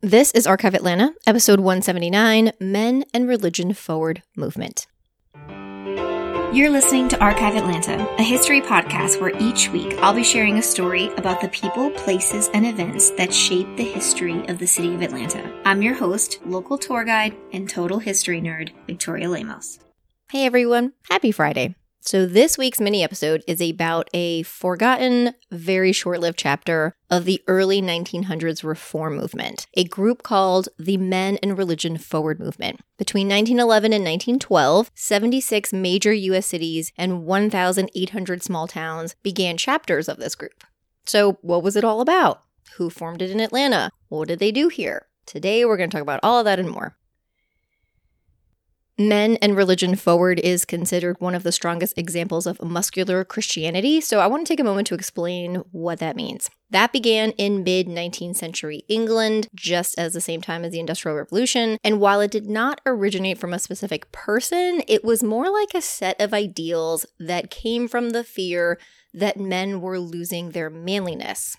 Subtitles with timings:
[0.00, 4.86] This is Archive Atlanta, episode 179 Men and Religion Forward Movement.
[6.54, 10.62] You're listening to Archive Atlanta, a history podcast where each week I'll be sharing a
[10.62, 15.02] story about the people, places, and events that shape the history of the city of
[15.02, 15.52] Atlanta.
[15.64, 19.80] I'm your host, local tour guide, and total history nerd, Victoria Lemos.
[20.30, 21.74] Hey everyone, happy Friday.
[22.10, 27.42] So, this week's mini episode is about a forgotten, very short lived chapter of the
[27.46, 32.80] early 1900s reform movement, a group called the Men and Religion Forward Movement.
[32.96, 36.46] Between 1911 and 1912, 76 major U.S.
[36.46, 40.64] cities and 1,800 small towns began chapters of this group.
[41.04, 42.40] So, what was it all about?
[42.78, 43.90] Who formed it in Atlanta?
[44.08, 45.08] What did they do here?
[45.26, 46.96] Today, we're going to talk about all of that and more.
[49.00, 54.18] Men and Religion Forward is considered one of the strongest examples of muscular Christianity, so
[54.18, 56.50] I want to take a moment to explain what that means.
[56.70, 61.16] That began in mid 19th century England, just as the same time as the Industrial
[61.16, 61.78] Revolution.
[61.84, 65.80] And while it did not originate from a specific person, it was more like a
[65.80, 68.80] set of ideals that came from the fear
[69.14, 71.56] that men were losing their manliness.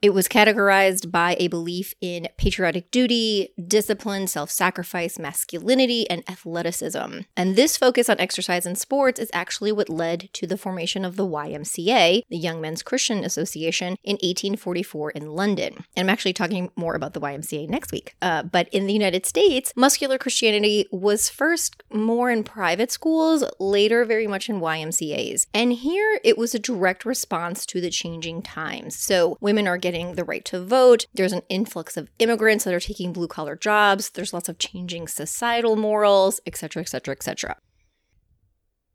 [0.00, 7.20] It was categorized by a belief in patriotic duty, discipline, self sacrifice, masculinity, and athleticism.
[7.36, 11.16] And this focus on exercise and sports is actually what led to the formation of
[11.16, 15.84] the YMCA, the Young Men's Christian Association, in 1844 in London.
[15.96, 18.14] And I'm actually talking more about the YMCA next week.
[18.22, 24.04] Uh, but in the United States, muscular Christianity was first more in private schools, later
[24.04, 25.46] very much in YMCAs.
[25.52, 28.94] And here it was a direct response to the changing times.
[28.94, 31.06] So women are getting the right to vote.
[31.14, 34.10] There's an influx of immigrants that are taking blue collar jobs.
[34.10, 37.56] There's lots of changing societal morals, etc., etc., etc.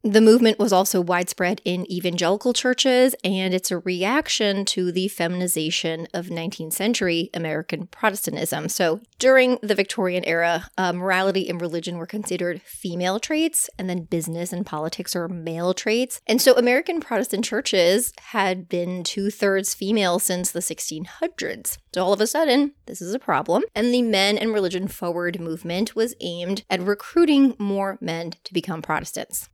[0.06, 6.10] The movement was also widespread in evangelical churches, and it's a reaction to the feminization
[6.14, 8.68] of 19th century American Protestantism.
[8.68, 14.04] So, during the Victorian era, uh, morality and religion were considered female traits, and then
[14.04, 16.20] business and politics are male traits.
[16.28, 21.78] And so, American Protestant churches had been two thirds female since the 1600s.
[21.96, 23.64] So, all of a sudden, this is a problem.
[23.74, 28.82] And the Men and Religion Forward movement was aimed at recruiting more men to become
[28.82, 29.48] Protestants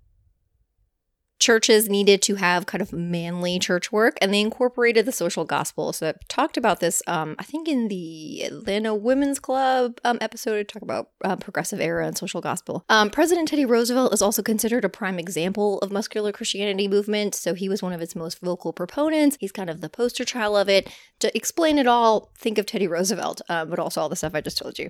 [1.40, 5.94] churches needed to have kind of manly church work and they incorporated the social gospel.
[5.94, 10.60] So i talked about this um, i think in the atlanta women's club um, episode
[10.60, 12.84] i talk about uh, progressive era and social gospel.
[12.90, 17.54] Um, president teddy roosevelt is also considered a prime example of muscular christianity movement so
[17.54, 19.38] he was one of its most vocal proponents.
[19.40, 20.90] He's kind of the poster child of it.
[21.20, 24.42] To explain it all think of teddy roosevelt uh, but also all the stuff i
[24.42, 24.90] just told you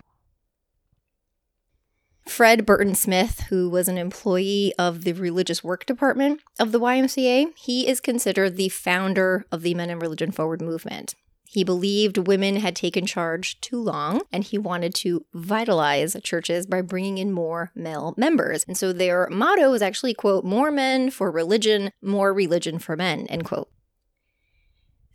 [2.29, 7.47] Fred Burton Smith, who was an employee of the religious work department of the YMCA,
[7.57, 11.16] he is considered the founder of the Men and Religion Forward movement.
[11.44, 16.81] He believed women had taken charge too long and he wanted to vitalize churches by
[16.81, 18.63] bringing in more male members.
[18.67, 23.25] And so their motto was actually, quote, more men for religion, more religion for men,
[23.25, 23.69] end quote.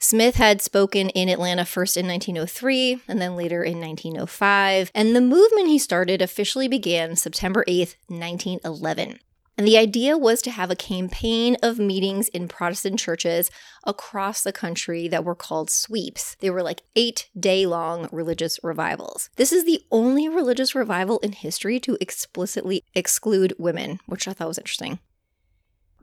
[0.05, 5.21] Smith had spoken in Atlanta first in 1903 and then later in 1905, and the
[5.23, 9.19] movement he started officially began September 8th, 1911.
[9.57, 13.51] And the idea was to have a campaign of meetings in Protestant churches
[13.85, 16.37] across the country that were called sweeps.
[16.41, 19.31] They were like eight day long religious revivals.
[19.37, 24.49] This is the only religious revival in history to explicitly exclude women, which I thought
[24.49, 24.99] was interesting.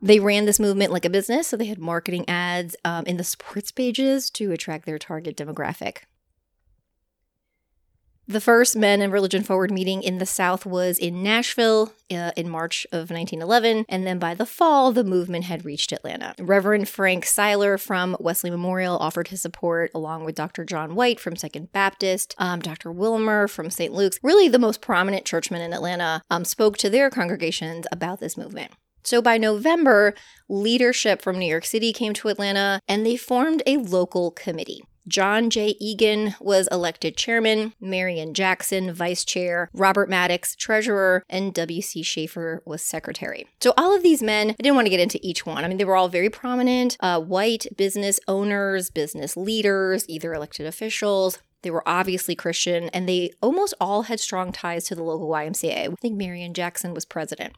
[0.04, 3.24] They ran this movement like a business, so they had marketing ads um, in the
[3.24, 5.98] sports pages to attract their target demographic.
[8.26, 12.48] The first Men and Religion Forward meeting in the South was in Nashville uh, in
[12.48, 16.34] March of 1911, and then by the fall, the movement had reached Atlanta.
[16.38, 20.64] Reverend Frank Seiler from Wesley Memorial offered his support, along with Dr.
[20.64, 22.90] John White from Second Baptist, um, Dr.
[22.90, 23.92] Wilmer from St.
[23.92, 24.18] Luke's.
[24.22, 28.72] Really, the most prominent churchmen in Atlanta um, spoke to their congregations about this movement.
[29.02, 30.14] So by November,
[30.48, 34.82] leadership from New York City came to Atlanta and they formed a local committee.
[35.08, 35.74] John J.
[35.80, 42.04] Eagan was elected chairman, Marion Jackson vice chair, Robert Maddox treasurer, and W.C.
[42.04, 43.48] Schaefer was secretary.
[43.60, 45.64] So all of these men, I didn't want to get into each one.
[45.64, 50.66] I mean, they were all very prominent, uh, white business owners, business leaders, either elected
[50.66, 51.40] officials.
[51.62, 55.92] They were obviously Christian, and they almost all had strong ties to the local YMCA.
[55.92, 57.54] I think Marion Jackson was president.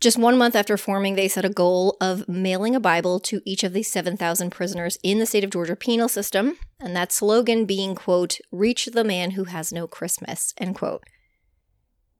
[0.00, 3.62] Just one month after forming, they set a goal of mailing a Bible to each
[3.62, 7.94] of the 7,000 prisoners in the state of Georgia penal system, and that slogan being,
[7.94, 11.04] quote, reach the man who has no Christmas, end quote.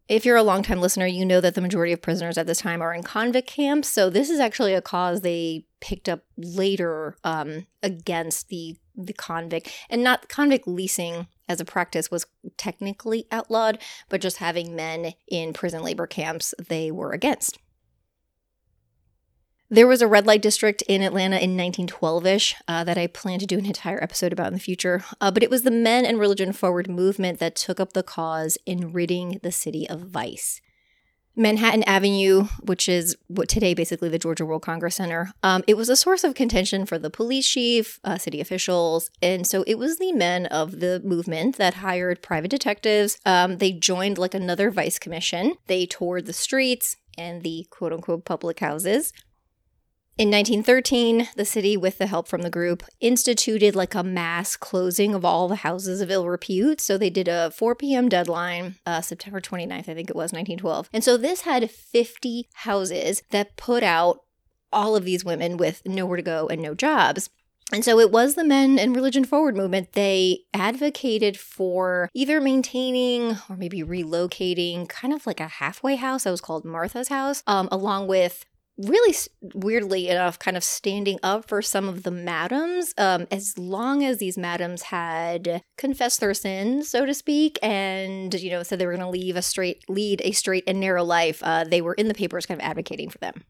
[0.09, 2.82] If you're a longtime listener, you know that the majority of prisoners at this time
[2.82, 7.67] are in convict camps, so this is actually a cause they picked up later um,
[7.83, 12.26] against the the convict and not convict leasing as a practice was
[12.59, 13.79] technically outlawed,
[14.11, 17.59] but just having men in prison labor camps they were against.
[19.73, 23.39] There was a red light district in Atlanta in 1912 ish uh, that I plan
[23.39, 25.05] to do an entire episode about in the future.
[25.21, 28.59] Uh, but it was the men and religion forward movement that took up the cause
[28.67, 30.61] in ridding the city of vice.
[31.37, 35.89] Manhattan Avenue, which is what today basically the Georgia World Congress Center, um, it was
[35.89, 39.99] a source of contention for the police chief, uh, city officials, and so it was
[39.99, 43.19] the men of the movement that hired private detectives.
[43.25, 45.55] Um, they joined like another vice commission.
[45.69, 49.13] They toured the streets and the quote unquote public houses.
[50.21, 55.15] In 1913, the city, with the help from the group, instituted like a mass closing
[55.15, 56.79] of all the houses of ill repute.
[56.79, 58.11] So they did a 4 p.m.
[58.11, 60.91] deadline, uh, September 29th, I think it was, 1912.
[60.93, 64.19] And so this had 50 houses that put out
[64.71, 67.31] all of these women with nowhere to go and no jobs.
[67.73, 69.93] And so it was the men and religion forward movement.
[69.93, 76.31] They advocated for either maintaining or maybe relocating kind of like a halfway house that
[76.31, 78.45] was called Martha's House, um, along with
[78.79, 79.15] really
[79.55, 84.19] weirdly enough kind of standing up for some of the madams um, as long as
[84.19, 88.97] these madams had confessed their sins so to speak and you know said they were
[88.97, 92.09] going to leave a straight lead a straight and narrow life uh, they were in
[92.09, 93.45] the papers kind of advocating for them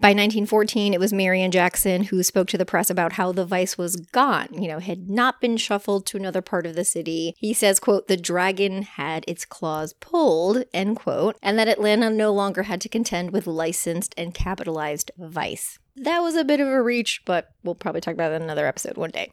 [0.00, 3.76] by 1914, it was Marion Jackson who spoke to the press about how the vice
[3.76, 7.34] was gone, you know, had not been shuffled to another part of the city.
[7.36, 12.32] He says, quote, the dragon had its claws pulled, end quote, and that Atlanta no
[12.32, 15.78] longer had to contend with licensed and capitalized vice.
[15.96, 18.66] That was a bit of a reach, but we'll probably talk about that in another
[18.66, 19.30] episode one day.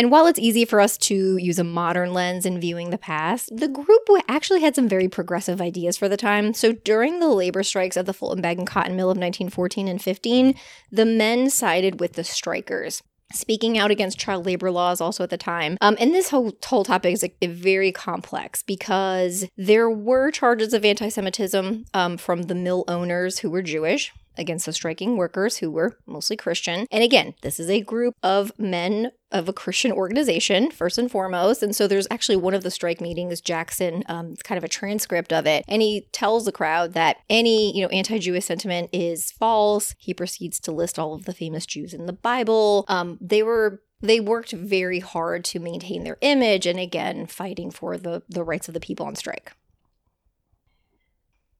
[0.00, 3.54] And while it's easy for us to use a modern lens in viewing the past,
[3.54, 6.54] the group actually had some very progressive ideas for the time.
[6.54, 10.00] So during the labor strikes at the Fulton Bag and Cotton Mill of 1914 and
[10.00, 10.54] 15,
[10.90, 13.02] the men sided with the strikers
[13.34, 15.76] speaking out against child labor laws also at the time.
[15.82, 21.10] Um, and this whole, whole topic is very complex because there were charges of anti
[21.10, 25.98] Semitism um, from the mill owners who were Jewish against the striking workers who were
[26.06, 26.86] mostly Christian.
[26.90, 31.62] And again, this is a group of men of a Christian organization, first and foremost.
[31.62, 35.32] And so there's actually one of the strike meetings, Jackson, um, kind of a transcript
[35.32, 35.64] of it.
[35.68, 39.94] And he tells the crowd that any, you know, anti-Jewish sentiment is false.
[39.98, 42.84] He proceeds to list all of the famous Jews in the Bible.
[42.88, 47.98] Um, they were they worked very hard to maintain their image and again fighting for
[47.98, 49.52] the the rights of the people on strike.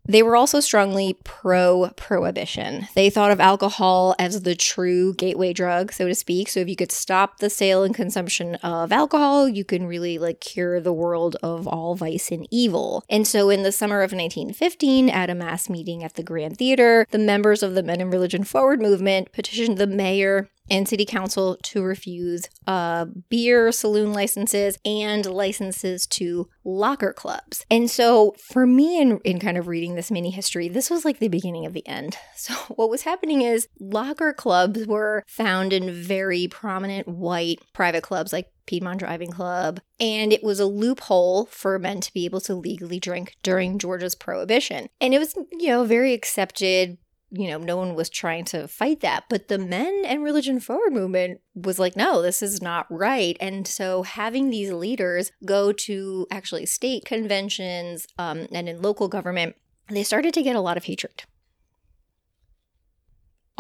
[0.07, 2.89] They were also strongly pro prohibition.
[2.95, 6.49] They thought of alcohol as the true gateway drug, so to speak.
[6.49, 10.41] So if you could stop the sale and consumption of alcohol, you can really like
[10.41, 13.05] cure the world of all vice and evil.
[13.09, 17.07] And so in the summer of 1915, at a mass meeting at the Grand Theater,
[17.11, 21.59] the members of the Men and Religion Forward movement petitioned the mayor and city council
[21.63, 27.65] to refuse uh, beer saloon licenses and licenses to locker clubs.
[27.71, 31.19] And so for me in, in kind of reading this mini history, this was like
[31.19, 32.17] the beginning of the end.
[32.41, 38.33] So what was happening is locker clubs were found in very prominent white private clubs
[38.33, 42.55] like Piedmont Driving Club, and it was a loophole for men to be able to
[42.55, 44.89] legally drink during Georgia's prohibition.
[45.01, 46.99] And it was, you know, very accepted
[47.31, 49.25] you know, no one was trying to fight that.
[49.29, 53.37] But the men and religion forward movement was like, no, this is not right.
[53.41, 59.57] And so having these leaders go to actually state conventions um, and in local government,
[59.89, 61.25] they started to get a lot of hatred.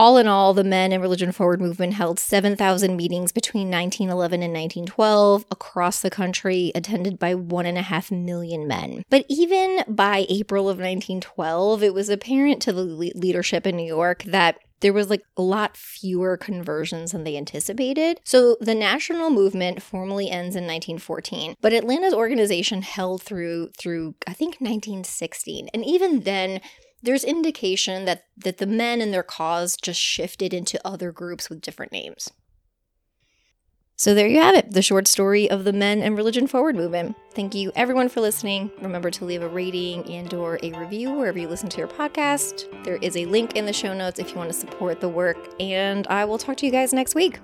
[0.00, 4.54] All in all, the Men and Religion Forward movement held 7,000 meetings between 1911 and
[4.54, 9.04] 1912 across the country, attended by one and a half million men.
[9.10, 14.22] But even by April of 1912, it was apparent to the leadership in New York
[14.22, 18.20] that there was like a lot fewer conversions than they anticipated.
[18.24, 24.32] So the national movement formally ends in 1914, but Atlanta's organization held through through I
[24.32, 25.68] think 1916.
[25.74, 26.62] And even then
[27.02, 31.60] there's indication that, that the men and their cause just shifted into other groups with
[31.60, 32.30] different names.
[34.00, 37.16] So there you have it, the short story of the Men and Religion Forward movement.
[37.34, 38.70] Thank you everyone for listening.
[38.80, 42.82] Remember to leave a rating and or a review wherever you listen to your podcast.
[42.82, 45.36] There is a link in the show notes if you want to support the work,
[45.60, 47.40] and I will talk to you guys next week.